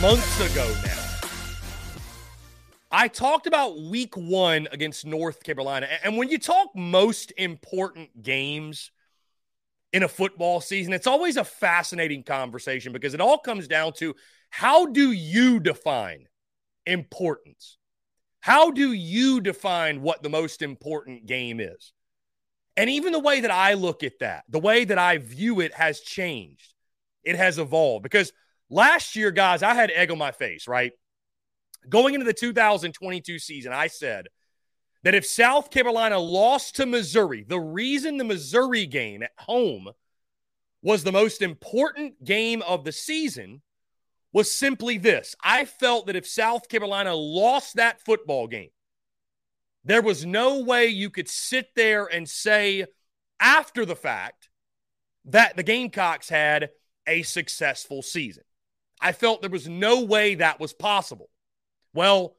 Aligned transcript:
Months 0.00 0.40
ago 0.40 0.66
now, 0.84 1.10
I 2.90 3.08
talked 3.08 3.46
about 3.46 3.78
week 3.78 4.16
one 4.16 4.66
against 4.72 5.04
North 5.04 5.42
Carolina. 5.42 5.88
And 6.02 6.16
when 6.16 6.30
you 6.30 6.38
talk 6.38 6.70
most 6.74 7.32
important 7.36 8.22
games 8.22 8.90
in 9.92 10.02
a 10.02 10.08
football 10.08 10.62
season, 10.62 10.94
it's 10.94 11.06
always 11.06 11.36
a 11.36 11.44
fascinating 11.44 12.22
conversation 12.22 12.92
because 12.92 13.12
it 13.12 13.20
all 13.20 13.38
comes 13.38 13.68
down 13.68 13.92
to 13.94 14.14
how 14.48 14.86
do 14.86 15.12
you 15.12 15.60
define 15.60 16.26
importance? 16.86 17.76
How 18.40 18.70
do 18.70 18.92
you 18.92 19.42
define 19.42 20.00
what 20.00 20.22
the 20.22 20.30
most 20.30 20.62
important 20.62 21.26
game 21.26 21.60
is? 21.60 21.92
And 22.74 22.88
even 22.88 23.12
the 23.12 23.20
way 23.20 23.40
that 23.40 23.50
I 23.50 23.74
look 23.74 24.02
at 24.02 24.20
that, 24.20 24.44
the 24.48 24.58
way 24.58 24.84
that 24.86 24.98
I 24.98 25.18
view 25.18 25.60
it 25.60 25.74
has 25.74 26.00
changed. 26.00 26.72
It 27.22 27.36
has 27.36 27.58
evolved 27.58 28.02
because 28.02 28.32
Last 28.70 29.16
year, 29.16 29.32
guys, 29.32 29.62
I 29.62 29.74
had 29.74 29.90
egg 29.90 30.10
on 30.10 30.18
my 30.18 30.30
face, 30.30 30.68
right? 30.68 30.92
Going 31.88 32.14
into 32.14 32.24
the 32.24 32.32
2022 32.32 33.38
season, 33.38 33.72
I 33.72 33.88
said 33.88 34.28
that 35.02 35.14
if 35.14 35.26
South 35.26 35.70
Carolina 35.70 36.18
lost 36.18 36.76
to 36.76 36.86
Missouri, 36.86 37.44
the 37.46 37.58
reason 37.58 38.16
the 38.16 38.24
Missouri 38.24 38.86
game 38.86 39.22
at 39.22 39.32
home 39.38 39.90
was 40.82 41.02
the 41.02 41.12
most 41.12 41.42
important 41.42 42.22
game 42.24 42.62
of 42.62 42.84
the 42.84 42.92
season 42.92 43.60
was 44.32 44.52
simply 44.52 44.98
this. 44.98 45.34
I 45.42 45.64
felt 45.64 46.06
that 46.06 46.16
if 46.16 46.26
South 46.26 46.68
Carolina 46.68 47.14
lost 47.14 47.76
that 47.76 48.00
football 48.00 48.46
game, 48.46 48.70
there 49.84 50.02
was 50.02 50.24
no 50.24 50.62
way 50.62 50.86
you 50.86 51.10
could 51.10 51.28
sit 51.28 51.70
there 51.74 52.06
and 52.06 52.28
say 52.28 52.84
after 53.40 53.84
the 53.84 53.96
fact 53.96 54.48
that 55.24 55.56
the 55.56 55.62
Gamecocks 55.62 56.28
had 56.28 56.70
a 57.06 57.22
successful 57.22 58.02
season. 58.02 58.44
I 59.00 59.12
felt 59.12 59.40
there 59.40 59.50
was 59.50 59.68
no 59.68 60.04
way 60.04 60.36
that 60.36 60.60
was 60.60 60.72
possible. 60.72 61.30
Well, 61.94 62.36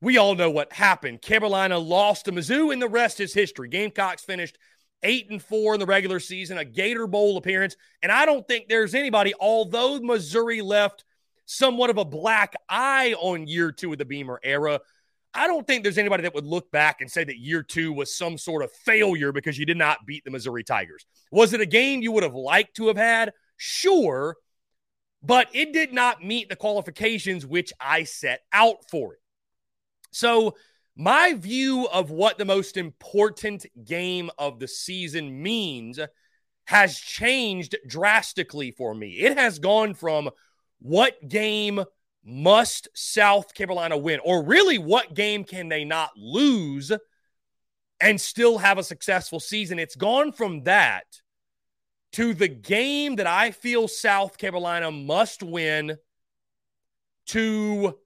we 0.00 0.18
all 0.18 0.34
know 0.34 0.50
what 0.50 0.72
happened. 0.72 1.22
Carolina 1.22 1.78
lost 1.78 2.26
to 2.26 2.32
Mizzou, 2.32 2.72
and 2.72 2.82
the 2.82 2.88
rest 2.88 3.20
is 3.20 3.32
history. 3.32 3.68
Gamecocks 3.68 4.22
finished 4.22 4.58
eight 5.02 5.30
and 5.30 5.42
four 5.42 5.74
in 5.74 5.80
the 5.80 5.86
regular 5.86 6.20
season, 6.20 6.58
a 6.58 6.64
Gator 6.64 7.06
Bowl 7.06 7.36
appearance, 7.36 7.76
and 8.02 8.12
I 8.12 8.26
don't 8.26 8.46
think 8.46 8.68
there's 8.68 8.94
anybody. 8.94 9.32
Although 9.38 10.00
Missouri 10.00 10.60
left 10.60 11.04
somewhat 11.46 11.90
of 11.90 11.98
a 11.98 12.04
black 12.04 12.54
eye 12.68 13.14
on 13.18 13.46
year 13.46 13.72
two 13.72 13.92
of 13.92 13.98
the 13.98 14.04
Beamer 14.04 14.40
era, 14.42 14.80
I 15.34 15.46
don't 15.46 15.66
think 15.66 15.82
there's 15.82 15.98
anybody 15.98 16.22
that 16.22 16.34
would 16.34 16.46
look 16.46 16.70
back 16.70 17.00
and 17.00 17.10
say 17.10 17.24
that 17.24 17.38
year 17.38 17.62
two 17.62 17.92
was 17.92 18.16
some 18.16 18.38
sort 18.38 18.62
of 18.62 18.70
failure 18.72 19.32
because 19.32 19.58
you 19.58 19.66
did 19.66 19.76
not 19.76 20.06
beat 20.06 20.24
the 20.24 20.30
Missouri 20.30 20.62
Tigers. 20.62 21.06
Was 21.32 21.52
it 21.52 21.60
a 21.60 21.66
game 21.66 22.02
you 22.02 22.12
would 22.12 22.22
have 22.22 22.34
liked 22.34 22.76
to 22.76 22.86
have 22.86 22.96
had? 22.96 23.32
Sure, 23.56 24.36
but 25.24 25.48
it 25.52 25.72
did 25.72 25.92
not 25.92 26.22
meet 26.22 26.48
the 26.48 26.56
qualifications 26.56 27.46
which 27.46 27.72
I 27.80 28.04
set 28.04 28.42
out 28.52 28.88
for 28.90 29.14
it. 29.14 29.20
So, 30.10 30.54
my 30.96 31.34
view 31.34 31.88
of 31.92 32.10
what 32.10 32.38
the 32.38 32.44
most 32.44 32.76
important 32.76 33.66
game 33.84 34.30
of 34.38 34.60
the 34.60 34.68
season 34.68 35.42
means 35.42 35.98
has 36.66 36.98
changed 36.98 37.74
drastically 37.86 38.70
for 38.70 38.94
me. 38.94 39.10
It 39.10 39.36
has 39.36 39.58
gone 39.58 39.94
from 39.94 40.30
what 40.78 41.28
game 41.28 41.82
must 42.24 42.88
South 42.94 43.54
Carolina 43.54 43.98
win, 43.98 44.20
or 44.24 44.44
really 44.44 44.78
what 44.78 45.14
game 45.14 45.42
can 45.42 45.68
they 45.68 45.84
not 45.84 46.10
lose 46.16 46.92
and 48.00 48.20
still 48.20 48.58
have 48.58 48.78
a 48.78 48.84
successful 48.84 49.40
season? 49.40 49.78
It's 49.78 49.96
gone 49.96 50.30
from 50.30 50.62
that 50.62 51.04
to 52.14 52.32
the 52.32 52.48
game 52.48 53.16
that 53.16 53.26
I 53.26 53.50
feel 53.50 53.88
South 53.88 54.38
Carolina 54.38 54.90
must 54.90 55.42
win 55.42 55.96
to 57.26 57.98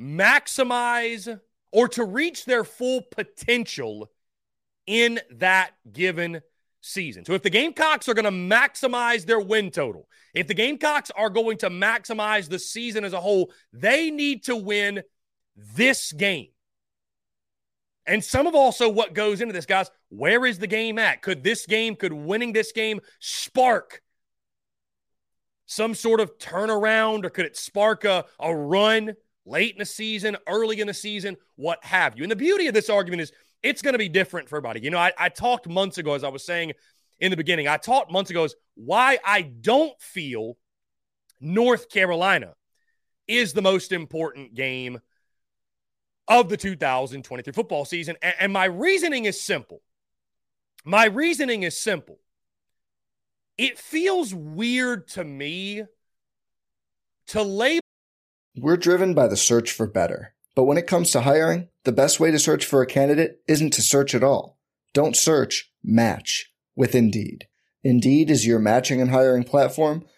maximize 0.00 1.40
or 1.72 1.88
to 1.88 2.04
reach 2.04 2.44
their 2.44 2.62
full 2.62 3.02
potential 3.02 4.10
in 4.86 5.18
that 5.32 5.72
given 5.92 6.40
season. 6.80 7.24
So 7.24 7.32
if 7.32 7.42
the 7.42 7.50
Gamecocks 7.50 8.08
are 8.08 8.14
going 8.14 8.24
to 8.24 8.30
maximize 8.30 9.26
their 9.26 9.40
win 9.40 9.72
total, 9.72 10.08
if 10.32 10.46
the 10.46 10.54
Gamecocks 10.54 11.10
are 11.16 11.30
going 11.30 11.58
to 11.58 11.70
maximize 11.70 12.48
the 12.48 12.60
season 12.60 13.04
as 13.04 13.12
a 13.12 13.20
whole, 13.20 13.50
they 13.72 14.12
need 14.12 14.44
to 14.44 14.54
win 14.54 15.02
this 15.56 16.12
game. 16.12 16.48
And 18.06 18.22
some 18.22 18.46
of 18.46 18.54
also 18.54 18.88
what 18.88 19.14
goes 19.14 19.40
into 19.40 19.52
this, 19.52 19.66
guys, 19.66 19.90
where 20.10 20.46
is 20.46 20.58
the 20.58 20.66
game 20.66 20.98
at? 20.98 21.22
Could 21.22 21.42
this 21.42 21.66
game, 21.66 21.96
could 21.96 22.12
winning 22.12 22.52
this 22.52 22.72
game 22.72 23.00
spark 23.18 24.00
some 25.66 25.94
sort 25.94 26.20
of 26.20 26.38
turnaround 26.38 27.24
or 27.24 27.30
could 27.30 27.46
it 27.46 27.56
spark 27.56 28.04
a, 28.04 28.24
a 28.38 28.54
run 28.54 29.14
late 29.44 29.72
in 29.72 29.78
the 29.78 29.86
season, 29.86 30.36
early 30.46 30.80
in 30.80 30.86
the 30.86 30.94
season, 30.94 31.36
what 31.56 31.84
have 31.84 32.16
you? 32.16 32.22
And 32.22 32.30
the 32.30 32.36
beauty 32.36 32.68
of 32.68 32.74
this 32.74 32.90
argument 32.90 33.22
is 33.22 33.32
it's 33.62 33.82
going 33.82 33.94
to 33.94 33.98
be 33.98 34.08
different 34.08 34.48
for 34.48 34.56
everybody. 34.56 34.80
You 34.80 34.90
know, 34.90 34.98
I, 34.98 35.12
I 35.18 35.28
talked 35.28 35.68
months 35.68 35.98
ago, 35.98 36.14
as 36.14 36.24
I 36.24 36.28
was 36.28 36.44
saying 36.44 36.72
in 37.18 37.30
the 37.30 37.36
beginning, 37.36 37.66
I 37.66 37.76
talked 37.76 38.12
months 38.12 38.30
ago, 38.30 38.44
is 38.44 38.54
why 38.74 39.18
I 39.24 39.42
don't 39.42 39.98
feel 40.00 40.56
North 41.40 41.88
Carolina 41.88 42.54
is 43.26 43.52
the 43.52 43.62
most 43.62 43.92
important 43.92 44.54
game 44.54 45.00
of 46.28 46.48
the 46.48 46.56
2023 46.56 47.52
football 47.52 47.84
season. 47.84 48.16
And, 48.22 48.34
and 48.40 48.52
my 48.52 48.64
reasoning 48.64 49.24
is 49.24 49.40
simple. 49.40 49.82
My 50.84 51.06
reasoning 51.06 51.62
is 51.62 51.78
simple. 51.78 52.18
It 53.58 53.78
feels 53.78 54.34
weird 54.34 55.08
to 55.08 55.24
me 55.24 55.84
to 57.28 57.42
label. 57.42 57.80
We're 58.56 58.76
driven 58.76 59.14
by 59.14 59.28
the 59.28 59.36
search 59.36 59.72
for 59.72 59.86
better. 59.86 60.34
But 60.54 60.64
when 60.64 60.78
it 60.78 60.86
comes 60.86 61.10
to 61.10 61.22
hiring, 61.22 61.68
the 61.84 61.92
best 61.92 62.18
way 62.18 62.30
to 62.30 62.38
search 62.38 62.64
for 62.64 62.80
a 62.80 62.86
candidate 62.86 63.40
isn't 63.46 63.72
to 63.74 63.82
search 63.82 64.14
at 64.14 64.24
all. 64.24 64.58
Don't 64.94 65.16
search, 65.16 65.70
match 65.84 66.52
with 66.74 66.94
Indeed. 66.94 67.46
Indeed 67.84 68.30
is 68.30 68.46
your 68.46 68.58
matching 68.58 69.00
and 69.00 69.10
hiring 69.10 69.44
platform 69.44 70.04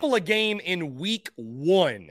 A 0.00 0.20
game 0.20 0.60
in 0.60 0.96
week 0.96 1.30
one 1.36 2.10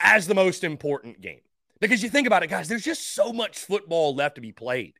as 0.00 0.26
the 0.26 0.34
most 0.34 0.64
important 0.64 1.20
game. 1.20 1.40
Because 1.80 2.02
you 2.02 2.08
think 2.08 2.26
about 2.26 2.42
it, 2.42 2.48
guys, 2.48 2.68
there's 2.68 2.84
just 2.84 3.14
so 3.14 3.32
much 3.32 3.58
football 3.58 4.14
left 4.14 4.36
to 4.36 4.40
be 4.40 4.52
played. 4.52 4.94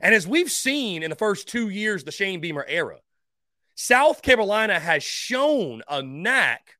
And 0.00 0.14
as 0.14 0.26
we've 0.26 0.50
seen 0.50 1.02
in 1.02 1.10
the 1.10 1.16
first 1.16 1.48
two 1.48 1.68
years, 1.68 2.04
the 2.04 2.12
Shane 2.12 2.40
Beamer 2.40 2.66
era, 2.68 2.98
South 3.74 4.20
Carolina 4.20 4.78
has 4.78 5.02
shown 5.02 5.82
a 5.88 6.02
knack 6.02 6.76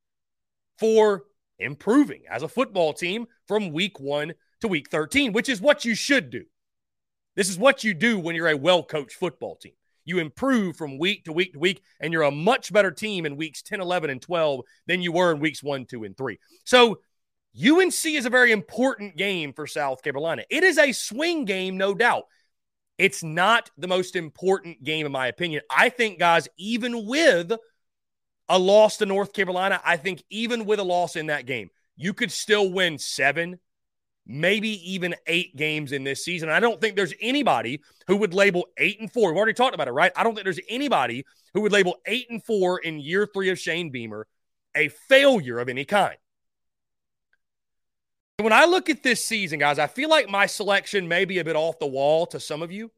for 0.78 1.24
improving 1.58 2.22
as 2.30 2.42
a 2.42 2.48
football 2.48 2.92
team 2.92 3.26
from 3.46 3.72
week 3.72 3.98
one 3.98 4.34
to 4.60 4.68
week 4.68 4.90
13, 4.90 5.32
which 5.32 5.48
is 5.48 5.60
what 5.60 5.84
you 5.84 5.94
should 5.94 6.30
do. 6.30 6.44
This 7.36 7.48
is 7.48 7.58
what 7.58 7.84
you 7.84 7.94
do 7.94 8.18
when 8.18 8.36
you're 8.36 8.48
a 8.48 8.56
well 8.56 8.82
coached 8.82 9.16
football 9.16 9.56
team. 9.56 9.72
You 10.10 10.18
improve 10.18 10.76
from 10.76 10.98
week 10.98 11.24
to 11.24 11.32
week 11.32 11.52
to 11.52 11.60
week, 11.60 11.82
and 12.00 12.12
you're 12.12 12.22
a 12.22 12.32
much 12.32 12.72
better 12.72 12.90
team 12.90 13.26
in 13.26 13.36
weeks 13.36 13.62
10, 13.62 13.80
11, 13.80 14.10
and 14.10 14.20
12 14.20 14.62
than 14.86 15.00
you 15.00 15.12
were 15.12 15.32
in 15.32 15.38
weeks 15.38 15.62
one, 15.62 15.86
two, 15.86 16.02
and 16.02 16.16
three. 16.16 16.40
So, 16.64 16.98
UNC 17.56 18.04
is 18.06 18.26
a 18.26 18.30
very 18.30 18.50
important 18.50 19.16
game 19.16 19.52
for 19.52 19.68
South 19.68 20.02
Carolina. 20.02 20.42
It 20.50 20.64
is 20.64 20.78
a 20.78 20.90
swing 20.90 21.44
game, 21.44 21.76
no 21.76 21.94
doubt. 21.94 22.24
It's 22.98 23.22
not 23.22 23.70
the 23.78 23.88
most 23.88 24.16
important 24.16 24.82
game, 24.82 25.06
in 25.06 25.12
my 25.12 25.28
opinion. 25.28 25.62
I 25.70 25.88
think, 25.88 26.18
guys, 26.18 26.48
even 26.58 27.06
with 27.06 27.52
a 28.48 28.58
loss 28.58 28.96
to 28.96 29.06
North 29.06 29.32
Carolina, 29.32 29.80
I 29.84 29.96
think 29.96 30.24
even 30.28 30.66
with 30.66 30.80
a 30.80 30.84
loss 30.84 31.14
in 31.14 31.26
that 31.26 31.46
game, 31.46 31.70
you 31.96 32.12
could 32.12 32.32
still 32.32 32.70
win 32.70 32.98
seven, 32.98 33.60
maybe 34.30 34.68
even 34.92 35.14
eight 35.26 35.56
games 35.56 35.92
in 35.92 36.04
this 36.04 36.24
season. 36.24 36.48
I 36.48 36.60
don't 36.60 36.80
think 36.80 36.96
there's 36.96 37.14
anybody 37.20 37.80
who 38.06 38.16
would 38.18 38.32
label 38.32 38.66
eight 38.78 39.00
and 39.00 39.12
four. 39.12 39.30
We've 39.30 39.36
already 39.36 39.54
talked 39.54 39.74
about 39.74 39.88
it, 39.88 39.92
right? 39.92 40.12
I 40.14 40.22
don't 40.22 40.34
think 40.34 40.44
there's 40.44 40.60
anybody 40.68 41.24
who 41.52 41.62
would 41.62 41.72
label 41.72 41.96
eight 42.06 42.30
and 42.30 42.42
four 42.44 42.78
in 42.78 43.00
year 43.00 43.26
three 43.26 43.50
of 43.50 43.58
Shane 43.58 43.90
Beamer 43.90 44.26
a 44.76 44.88
failure 44.88 45.58
of 45.58 45.68
any 45.68 45.84
kind. 45.84 46.16
When 48.38 48.52
I 48.52 48.64
look 48.64 48.88
at 48.88 49.02
this 49.02 49.26
season, 49.26 49.58
guys, 49.58 49.78
I 49.78 49.86
feel 49.86 50.08
like 50.08 50.28
my 50.28 50.46
selection 50.46 51.08
may 51.08 51.24
be 51.24 51.40
a 51.40 51.44
bit 51.44 51.56
off 51.56 51.78
the 51.78 51.86
wall 51.86 52.26
to 52.28 52.40
some 52.40 52.62
of 52.62 52.72
you. 52.72 52.90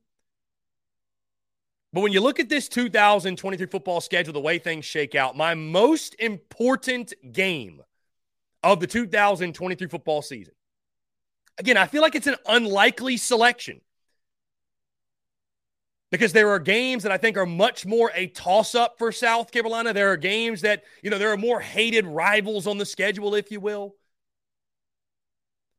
But 1.93 2.03
when 2.03 2.13
you 2.13 2.21
look 2.21 2.41
at 2.41 2.49
this 2.49 2.69
2023 2.69 3.67
football 3.67 4.01
schedule, 4.01 4.33
the 4.33 4.41
way 4.41 4.59
things 4.59 4.85
shake 4.85 5.15
out, 5.15 5.37
my 5.37 5.55
most 5.55 6.15
important 6.19 7.13
game 7.33 7.83
of 8.63 8.81
the 8.81 8.87
2023 8.87 9.89
football 9.89 10.23
season. 10.23 10.55
Again, 11.63 11.77
I 11.77 11.87
feel 11.87 12.03
like 12.03 12.17
it's 12.17 12.27
an 12.27 12.35
unlikely 12.45 13.17
selection 13.17 13.83
because 16.11 16.33
there 16.33 16.51
are 16.51 16.59
games 16.59 17.05
that 17.05 17.13
I 17.13 17.19
think 17.19 17.37
are 17.37 17.47
much 17.47 17.87
more 17.87 18.11
a 18.17 18.27
toss 18.27 18.75
up 18.75 18.99
for 18.99 19.13
South 19.13 19.53
Carolina. 19.53 19.93
There 19.93 20.11
are 20.11 20.17
games 20.17 20.63
that, 20.63 20.83
you 21.05 21.11
know, 21.11 21.19
there 21.19 21.31
are 21.31 21.37
more 21.37 21.61
hated 21.61 22.05
rivals 22.05 22.67
on 22.67 22.79
the 22.79 22.85
schedule, 22.85 23.37
if 23.37 23.53
you 23.53 23.61
will. 23.61 23.95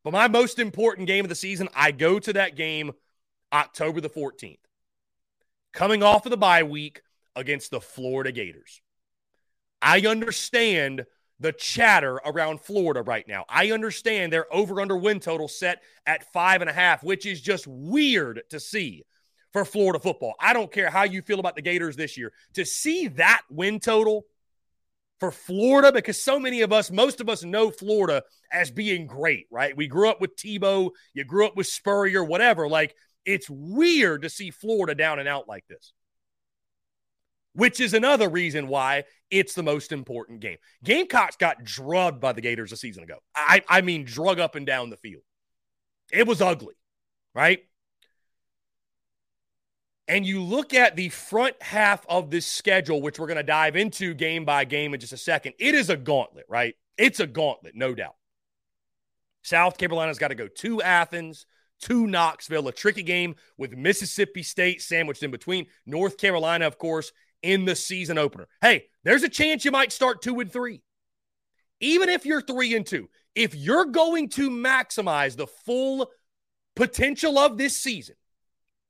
But 0.04 0.14
my 0.14 0.26
most 0.26 0.58
important 0.58 1.06
game 1.06 1.26
of 1.26 1.28
the 1.28 1.34
season, 1.34 1.68
I 1.76 1.90
go 1.90 2.18
to 2.18 2.32
that 2.32 2.56
game 2.56 2.92
October 3.52 4.00
the 4.00 4.08
14th, 4.08 4.56
coming 5.74 6.02
off 6.02 6.24
of 6.24 6.30
the 6.30 6.38
bye 6.38 6.62
week 6.62 7.02
against 7.36 7.70
the 7.70 7.80
Florida 7.82 8.32
Gators. 8.32 8.80
I 9.82 10.00
understand 10.00 11.04
the 11.44 11.52
chatter 11.52 12.14
around 12.24 12.62
Florida 12.62 13.02
right 13.02 13.28
now. 13.28 13.44
I 13.50 13.70
understand 13.70 14.32
their 14.32 14.52
over 14.52 14.80
under 14.80 14.96
win 14.96 15.20
total 15.20 15.46
set 15.46 15.82
at 16.06 16.32
five 16.32 16.62
and 16.62 16.70
a 16.70 16.72
half, 16.72 17.04
which 17.04 17.26
is 17.26 17.38
just 17.38 17.66
weird 17.66 18.40
to 18.48 18.58
see 18.58 19.04
for 19.52 19.66
Florida 19.66 19.98
football. 19.98 20.36
I 20.40 20.54
don't 20.54 20.72
care 20.72 20.88
how 20.88 21.02
you 21.02 21.20
feel 21.20 21.40
about 21.40 21.54
the 21.54 21.60
Gators 21.60 21.96
this 21.96 22.16
year. 22.16 22.32
To 22.54 22.64
see 22.64 23.08
that 23.08 23.42
win 23.50 23.78
total 23.78 24.24
for 25.20 25.30
Florida, 25.30 25.92
because 25.92 26.20
so 26.24 26.40
many 26.40 26.62
of 26.62 26.72
us, 26.72 26.90
most 26.90 27.20
of 27.20 27.28
us 27.28 27.44
know 27.44 27.70
Florida 27.70 28.22
as 28.50 28.70
being 28.70 29.06
great, 29.06 29.46
right? 29.50 29.76
We 29.76 29.86
grew 29.86 30.08
up 30.08 30.22
with 30.22 30.36
Tebow, 30.36 30.92
you 31.12 31.24
grew 31.24 31.44
up 31.44 31.58
with 31.58 31.66
Spurrier, 31.66 32.24
whatever. 32.24 32.70
Like, 32.70 32.96
it's 33.26 33.50
weird 33.50 34.22
to 34.22 34.30
see 34.30 34.50
Florida 34.50 34.94
down 34.94 35.18
and 35.18 35.28
out 35.28 35.46
like 35.46 35.66
this, 35.68 35.92
which 37.54 37.80
is 37.80 37.94
another 37.94 38.28
reason 38.28 38.68
why 38.68 39.04
it's 39.30 39.54
the 39.54 39.62
most 39.62 39.92
important 39.92 40.40
game. 40.40 40.58
Gamecocks 40.82 41.36
got 41.36 41.64
drugged 41.64 42.20
by 42.20 42.32
the 42.32 42.40
Gators 42.40 42.72
a 42.72 42.76
season 42.76 43.02
ago. 43.02 43.16
I, 43.34 43.62
I 43.68 43.80
mean, 43.80 44.04
drug 44.04 44.38
up 44.38 44.54
and 44.54 44.66
down 44.66 44.90
the 44.90 44.96
field. 44.96 45.22
It 46.12 46.26
was 46.26 46.40
ugly, 46.40 46.74
right? 47.34 47.60
and 50.06 50.26
you 50.26 50.42
look 50.42 50.74
at 50.74 50.96
the 50.96 51.08
front 51.08 51.54
half 51.62 52.04
of 52.08 52.30
this 52.30 52.46
schedule, 52.46 53.00
which 53.00 53.18
we're 53.18 53.26
going 53.26 53.36
to 53.38 53.42
dive 53.42 53.76
into 53.76 54.14
game 54.14 54.44
by 54.44 54.64
game 54.64 54.92
in 54.92 55.00
just 55.00 55.12
a 55.12 55.18
second, 55.18 55.54
it 55.58 55.74
is 55.74 55.88
a 55.90 55.96
gauntlet, 55.96 56.44
right? 56.48 56.74
It's 56.98 57.20
a 57.20 57.26
gauntlet, 57.26 57.74
no 57.74 57.94
doubt. 57.94 58.14
South 59.42 59.78
Carolina's 59.78 60.18
got 60.18 60.28
to 60.28 60.34
go 60.34 60.48
to 60.48 60.82
Athens, 60.82 61.46
to 61.82 62.06
Knoxville, 62.06 62.68
a 62.68 62.72
tricky 62.72 63.02
game 63.02 63.34
with 63.58 63.76
Mississippi 63.76 64.42
State 64.42 64.80
sandwiched 64.80 65.22
in 65.22 65.30
between. 65.30 65.66
North 65.86 66.18
Carolina, 66.18 66.66
of 66.66 66.78
course, 66.78 67.12
in 67.44 67.66
the 67.66 67.76
season 67.76 68.16
opener. 68.16 68.48
Hey, 68.62 68.86
there's 69.04 69.22
a 69.22 69.28
chance 69.28 69.64
you 69.64 69.70
might 69.70 69.92
start 69.92 70.22
two 70.22 70.40
and 70.40 70.50
three. 70.50 70.82
Even 71.80 72.08
if 72.08 72.24
you're 72.24 72.40
three 72.40 72.74
and 72.74 72.86
two, 72.86 73.08
if 73.34 73.54
you're 73.54 73.84
going 73.84 74.30
to 74.30 74.48
maximize 74.48 75.36
the 75.36 75.46
full 75.46 76.10
potential 76.74 77.38
of 77.38 77.58
this 77.58 77.76
season, 77.76 78.16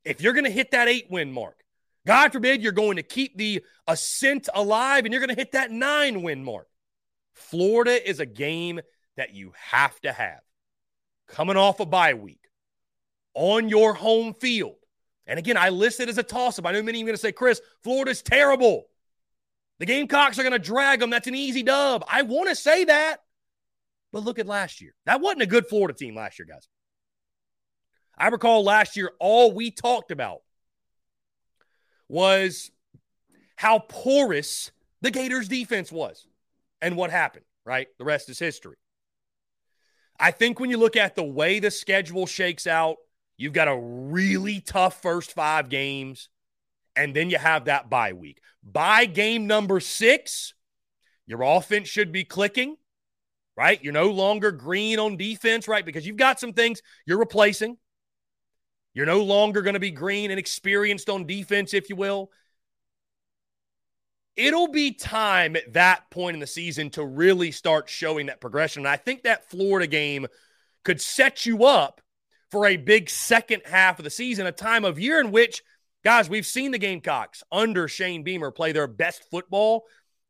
if 0.05 0.21
you're 0.21 0.35
going 0.35 0.45
to 0.45 0.51
hit 0.51 0.71
that 0.71 0.89
eight 0.89 1.07
win 1.11 1.33
mark, 1.33 1.59
God 2.07 2.33
forbid 2.33 2.63
you're 2.63 2.73
going 2.73 2.97
to 2.97 3.03
keep 3.03 3.37
the 3.37 3.65
ascent 3.89 4.49
alive 4.55 5.05
and 5.05 5.13
you're 5.13 5.21
going 5.25 5.35
to 5.35 5.41
hit 5.41 5.53
that 5.53 5.73
nine 5.73 6.23
win 6.23 6.45
mark. 6.45 6.69
Florida 7.33 8.09
is 8.09 8.21
a 8.21 8.27
game 8.27 8.81
that 9.17 9.35
you 9.35 9.53
have 9.57 9.99
to 10.03 10.13
have. 10.13 10.41
Coming 11.27 11.57
off 11.57 11.81
a 11.81 11.87
bye 11.87 12.15
week 12.15 12.47
on 13.35 13.69
your 13.69 13.95
home 13.95 14.35
field. 14.35 14.77
And 15.27 15.39
again, 15.39 15.57
I 15.57 15.71
list 15.71 16.01
it 16.01 16.09
as 16.09 16.19
a 16.19 16.23
toss 16.23 16.59
up. 16.59 16.67
I 16.67 16.73
know 16.73 16.83
many 16.83 17.01
are 17.03 17.07
going 17.07 17.15
to 17.15 17.21
say, 17.21 17.33
Chris, 17.33 17.61
Florida's 17.83 18.23
terrible. 18.23 18.85
The 19.79 19.87
Gamecocks 19.87 20.39
are 20.39 20.43
going 20.43 20.53
to 20.53 20.59
drag 20.59 21.01
them. 21.01 21.11
That's 21.11 21.27
an 21.27 21.35
easy 21.35 21.63
dub. 21.63 22.05
I 22.07 22.23
want 22.23 22.49
to 22.49 22.55
say 22.55 22.85
that. 22.85 23.19
But 24.13 24.23
look 24.23 24.39
at 24.39 24.47
last 24.47 24.81
year. 24.81 24.95
That 25.07 25.21
wasn't 25.21 25.43
a 25.43 25.47
good 25.47 25.67
Florida 25.67 25.95
team 25.95 26.15
last 26.15 26.39
year, 26.39 26.47
guys. 26.47 26.69
I 28.17 28.29
recall 28.29 28.63
last 28.63 28.97
year, 28.97 29.13
all 29.19 29.53
we 29.53 29.71
talked 29.71 30.13
about 30.13 30.43
was 32.09 32.71
how 33.57 33.81
porous 33.81 34.71
the 35.01 35.11
Gators 35.11 35.49
defense 35.49 35.91
was 35.91 36.27
and 36.81 36.97
what 36.97 37.11
happened, 37.11 37.45
right? 37.65 37.89
The 37.99 38.05
rest 38.05 38.29
is 38.29 38.39
history. 38.39 38.77
I 40.19 40.31
think 40.31 40.61
when 40.61 40.71
you 40.71 40.77
look 40.77 40.97
at 40.97 41.17
the 41.17 41.25
way 41.25 41.59
the 41.59 41.73
schedule 41.73 42.27
shakes 42.27 42.69
out, 42.69 42.99
you've 43.37 43.53
got 43.53 43.69
a 43.69 43.77
really 43.77 44.61
tough 44.61 45.01
first 45.03 45.33
five 45.33 45.69
games, 45.69 46.29
and 46.97 47.15
then 47.15 47.31
you 47.31 47.39
have 47.39 47.67
that 47.67 47.91
bye 47.91 48.13
week. 48.13 48.41
By 48.63 49.07
game 49.07 49.47
number 49.47 49.81
six, 49.81 50.55
your 51.27 51.43
offense 51.43 51.89
should 51.89 52.13
be 52.13 52.25
clicking, 52.25 52.77
right? 53.57 53.83
You're 53.83 53.93
no 53.93 54.11
longer 54.11 54.53
green 54.53 54.99
on 54.99 55.17
defense, 55.17 55.69
right? 55.69 55.85
Because 55.85 56.07
you've 56.07 56.17
got 56.17 56.41
some 56.41 56.53
things 56.53 56.83
you're 57.07 57.19
replacing. 57.19 57.77
You're 58.95 59.07
no 59.07 59.23
longer 59.23 59.63
going 59.63 59.75
to 59.75 59.81
be 59.81 59.91
green 59.91 60.31
and 60.31 60.39
experienced 60.39 61.11
on 61.11 61.27
defense, 61.27 61.75
if 61.75 61.91
you 61.91 61.97
will. 61.97 62.31
It'll 64.37 64.69
be 64.69 64.93
time 64.93 65.57
at 65.57 65.73
that 65.75 66.11
point 66.11 66.35
in 66.35 66.41
the 66.41 66.47
season 66.47 66.91
to 66.91 67.05
really 67.05 67.51
start 67.51 67.89
showing 67.89 68.27
that 68.27 68.41
progression. 68.41 68.81
And 68.81 68.89
I 68.89 68.97
think 68.97 69.25
that 69.25 69.49
Florida 69.51 69.87
game 69.87 70.27
could 70.85 71.01
set 71.01 71.47
you 71.47 71.65
up 71.65 72.01
for 72.55 72.67
a 72.67 72.77
big 72.77 73.11
second 73.11 73.63
half 73.65 73.99
of 73.99 74.05
the 74.05 74.11
season, 74.11 74.47
a 74.47 74.53
time 74.53 74.85
of 74.85 74.97
year 74.97 75.19
in 75.19 75.33
which, 75.33 75.61
guys, 76.05 76.31
we've 76.31 76.47
seen 76.47 76.71
the 76.71 76.79
Gamecocks 76.79 77.43
under 77.51 77.89
Shane 77.89 78.23
Beamer 78.23 78.53
play 78.53 78.71
their 78.71 78.87
best 78.87 79.29
football 79.29 79.87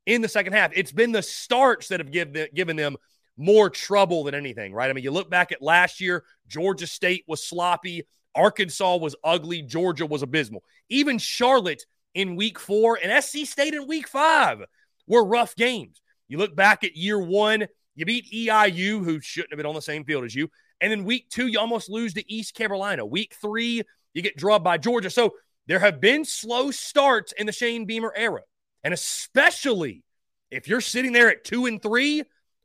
in 0.06 0.22
the 0.22 0.28
second 0.28 0.54
half. 0.54 0.70
It's 0.74 0.90
been 0.90 1.12
the 1.12 1.20
starts 1.20 1.88
that 1.88 2.00
have 2.00 2.10
give 2.10 2.34
given 2.54 2.76
them 2.76 2.96
more 3.36 3.68
trouble 3.68 4.24
than 4.24 4.34
anything, 4.34 4.72
right? 4.72 4.88
I 4.88 4.94
mean, 4.94 5.04
you 5.04 5.10
look 5.10 5.28
back 5.28 5.52
at 5.52 5.60
last 5.60 6.00
year, 6.00 6.24
Georgia 6.48 6.86
State 6.86 7.24
was 7.28 7.46
sloppy. 7.46 8.06
Arkansas 8.34 8.96
was 8.96 9.14
ugly. 9.22 9.60
Georgia 9.60 10.06
was 10.06 10.22
abysmal. 10.22 10.64
Even 10.88 11.18
Charlotte 11.18 11.84
in 12.14 12.36
week 12.36 12.58
four 12.58 12.98
and 13.04 13.22
SC 13.22 13.44
State 13.44 13.74
in 13.74 13.86
week 13.86 14.08
five 14.08 14.64
were 15.06 15.26
rough 15.26 15.54
games. 15.56 16.00
You 16.28 16.38
look 16.38 16.56
back 16.56 16.84
at 16.84 16.96
year 16.96 17.18
one, 17.18 17.66
you 17.94 18.06
beat 18.06 18.32
EIU, 18.32 19.04
who 19.04 19.20
shouldn't 19.20 19.52
have 19.52 19.58
been 19.58 19.66
on 19.66 19.74
the 19.74 19.82
same 19.82 20.06
field 20.06 20.24
as 20.24 20.34
you. 20.34 20.48
And 20.84 20.92
then 20.92 21.04
week 21.04 21.30
two, 21.30 21.46
you 21.46 21.58
almost 21.58 21.88
lose 21.88 22.12
to 22.12 22.30
East 22.30 22.54
Carolina. 22.54 23.06
Week 23.06 23.34
three, 23.40 23.84
you 24.12 24.20
get 24.20 24.36
drubbed 24.36 24.66
by 24.66 24.76
Georgia. 24.76 25.08
So 25.08 25.32
there 25.66 25.78
have 25.78 25.98
been 25.98 26.26
slow 26.26 26.70
starts 26.70 27.32
in 27.32 27.46
the 27.46 27.52
Shane 27.52 27.86
Beamer 27.86 28.12
era. 28.14 28.42
And 28.82 28.92
especially 28.92 30.04
if 30.50 30.68
you're 30.68 30.82
sitting 30.82 31.12
there 31.12 31.30
at 31.30 31.42
two 31.42 31.64
and 31.64 31.80
three, 31.80 32.22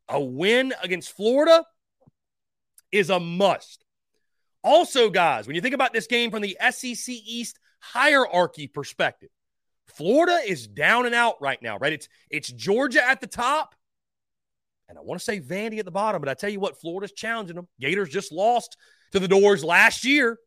a 0.10 0.20
win 0.20 0.74
against 0.84 1.16
Florida 1.16 1.64
is 2.92 3.10
a 3.10 3.22
must. 3.22 3.86
Also, 4.66 5.10
guys, 5.10 5.48
when 5.48 5.56
you 5.56 5.62
think 5.62 5.74
about 5.74 5.94
this 5.94 6.08
game 6.08 6.30
from 6.30 6.42
the 6.42 6.58
SEC 6.72 7.08
East 7.08 7.58
hierarchy 7.80 8.68
perspective, 8.68 9.30
Florida 9.88 10.42
is 10.46 10.68
down 10.68 11.06
and 11.06 11.16
out 11.16 11.42
right 11.42 11.62
now, 11.62 11.78
right? 11.78 11.94
It's 11.94 12.10
it's 12.30 12.52
Georgia 12.52 13.02
at 13.02 13.22
the 13.22 13.28
top, 13.28 13.76
and 14.90 14.98
I 14.98 15.02
want 15.02 15.20
to 15.20 15.24
say 15.24 15.40
Vandy 15.40 15.78
at 15.78 15.86
the 15.86 15.92
bottom, 15.92 16.20
but 16.20 16.30
I 16.30 16.34
tell 16.34 16.50
you 16.50 16.60
what, 16.60 16.82
Florida's 16.82 17.12
challenging 17.12 17.56
them. 17.56 17.68
Gators 17.80 18.10
just 18.10 18.32
lost 18.32 18.76
to 19.12 19.20
the 19.20 19.28
Dores 19.28 19.64
last 19.64 20.04
year. 20.04 20.38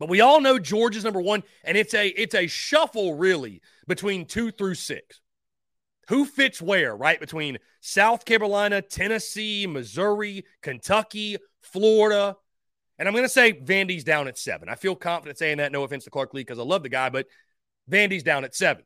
But 0.00 0.08
we 0.08 0.22
all 0.22 0.40
know 0.40 0.58
Georgia's 0.58 1.04
number 1.04 1.20
one, 1.20 1.44
and 1.62 1.76
it's 1.76 1.94
a 1.94 2.08
it's 2.08 2.34
a 2.34 2.48
shuffle 2.48 3.14
really 3.14 3.60
between 3.86 4.26
two 4.26 4.50
through 4.50 4.74
six. 4.74 5.20
Who 6.08 6.24
fits 6.24 6.60
where, 6.60 6.96
right? 6.96 7.20
Between 7.20 7.58
South 7.80 8.24
Carolina, 8.24 8.82
Tennessee, 8.82 9.66
Missouri, 9.66 10.44
Kentucky, 10.62 11.36
Florida, 11.62 12.36
and 12.98 13.08
I'm 13.08 13.14
going 13.14 13.24
to 13.24 13.28
say 13.28 13.52
Vandy's 13.52 14.04
down 14.04 14.28
at 14.28 14.38
seven. 14.38 14.68
I 14.68 14.76
feel 14.76 14.94
confident 14.96 15.38
saying 15.38 15.58
that. 15.58 15.72
No 15.72 15.82
offense 15.82 16.04
to 16.04 16.10
Clark 16.10 16.34
Lea 16.34 16.42
because 16.42 16.58
I 16.58 16.62
love 16.62 16.82
the 16.82 16.88
guy, 16.88 17.08
but 17.08 17.26
Vandy's 17.90 18.22
down 18.22 18.44
at 18.44 18.54
seven. 18.54 18.84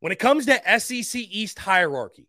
When 0.00 0.12
it 0.12 0.18
comes 0.18 0.46
to 0.46 0.80
SEC 0.80 1.20
East 1.20 1.58
hierarchy, 1.58 2.26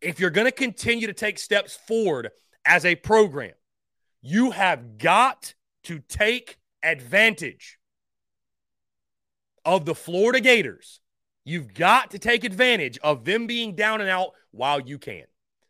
if 0.00 0.20
you're 0.20 0.30
going 0.30 0.46
to 0.46 0.52
continue 0.52 1.06
to 1.06 1.12
take 1.12 1.38
steps 1.38 1.78
forward 1.86 2.30
as 2.64 2.84
a 2.84 2.94
program, 2.94 3.54
you 4.22 4.50
have 4.50 4.98
got 4.98 5.54
to 5.84 6.00
take 6.00 6.58
advantage 6.82 7.78
of 9.64 9.84
the 9.84 9.94
Florida 9.94 10.40
Gators. 10.40 11.00
You've 11.44 11.72
got 11.72 12.10
to 12.12 12.18
take 12.18 12.44
advantage 12.44 12.98
of 13.02 13.24
them 13.24 13.46
being 13.46 13.74
down 13.74 14.00
and 14.00 14.10
out 14.10 14.32
while 14.50 14.80
you 14.80 14.98
can. 14.98 15.24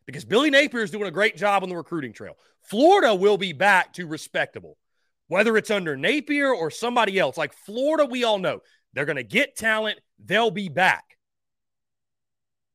Because 0.05 0.25
Billy 0.25 0.49
Napier 0.49 0.81
is 0.81 0.91
doing 0.91 1.07
a 1.07 1.11
great 1.11 1.37
job 1.37 1.63
on 1.63 1.69
the 1.69 1.77
recruiting 1.77 2.13
trail. 2.13 2.35
Florida 2.63 3.13
will 3.13 3.37
be 3.37 3.53
back 3.53 3.93
to 3.93 4.07
respectable, 4.07 4.77
whether 5.27 5.55
it's 5.55 5.71
under 5.71 5.95
Napier 5.95 6.53
or 6.53 6.71
somebody 6.71 7.19
else. 7.19 7.37
Like 7.37 7.53
Florida, 7.53 8.05
we 8.05 8.23
all 8.23 8.39
know 8.39 8.61
they're 8.93 9.05
going 9.05 9.17
to 9.17 9.23
get 9.23 9.55
talent, 9.55 9.99
they'll 10.23 10.51
be 10.51 10.69
back. 10.69 11.17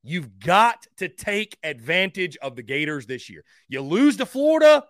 You've 0.04 0.38
got 0.38 0.86
to 0.98 1.08
take 1.08 1.56
advantage 1.64 2.36
of 2.36 2.56
the 2.56 2.62
Gators 2.62 3.06
this 3.06 3.30
year. 3.30 3.42
You 3.68 3.80
lose 3.80 4.18
to 4.18 4.26
Florida, 4.26 4.84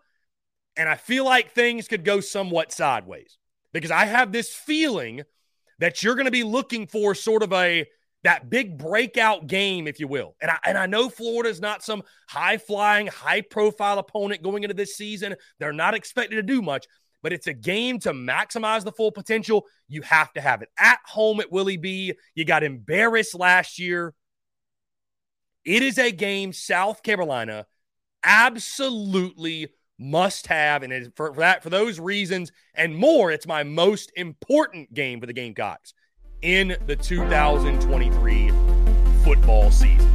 and 0.77 0.89
I 0.89 0.97
feel 0.97 1.25
like 1.25 1.53
things 1.53 1.87
could 1.87 2.05
go 2.05 2.21
somewhat 2.21 2.73
sideways 2.73 3.39
because 3.73 3.93
I 3.93 4.07
have 4.07 4.33
this 4.33 4.53
feeling 4.53 5.23
that 5.79 6.03
you're 6.03 6.17
going 6.17 6.27
to 6.27 6.33
be 6.33 6.43
looking 6.43 6.89
for 6.89 7.15
sort 7.15 7.45
of 7.45 7.53
a 7.53 7.87
that 8.25 8.51
big 8.51 8.79
breakout 8.79 9.47
game, 9.47 9.87
if 9.87 10.01
you 10.01 10.09
will. 10.09 10.35
And 10.41 10.51
I, 10.51 10.59
and 10.65 10.79
I 10.79 10.87
know 10.87 11.09
Florida 11.09 11.49
is 11.49 11.61
not 11.61 11.85
some 11.85 12.03
high 12.27 12.57
flying, 12.57 13.07
high 13.07 13.43
profile 13.43 13.99
opponent 13.99 14.43
going 14.43 14.65
into 14.65 14.75
this 14.75 14.97
season. 14.97 15.37
They're 15.61 15.73
not 15.73 15.95
expected 15.95 16.37
to 16.37 16.43
do 16.43 16.63
much, 16.63 16.87
but 17.23 17.33
it's 17.33 17.47
a 17.47 17.53
game 17.53 17.99
to 18.01 18.13
maximize 18.13 18.83
the 18.83 18.93
full 18.93 19.13
potential. 19.13 19.67
You 19.89 20.03
have 20.03 20.33
to 20.33 20.41
have 20.41 20.63
it 20.63 20.71
at 20.79 20.99
home 21.05 21.39
at 21.39 21.53
Willie 21.53 21.77
B. 21.77 22.15
You 22.35 22.45
got 22.45 22.65
embarrassed 22.65 23.35
last 23.35 23.79
year. 23.79 24.15
It 25.65 25.83
is 25.83 25.99
a 25.99 26.13
game 26.13 26.53
South 26.53 27.03
Carolina 27.03 27.67
absolutely 28.23 29.69
must 29.99 30.47
have, 30.49 30.83
and 30.83 31.15
for, 31.17 31.33
for 31.33 31.41
that 31.41 31.63
for 31.63 31.71
those 31.71 31.99
reasons 31.99 32.53
and 32.75 32.95
more, 32.95 33.31
it's 33.31 33.47
my 33.47 33.63
most 33.63 34.13
important 34.17 34.93
game 34.93 35.21
for 35.21 35.27
the 35.27 35.33
Gamecocks 35.33 35.95
in 36.43 36.77
the 36.87 36.97
2023 36.97 38.51
football 39.25 39.71
season. 39.71 40.15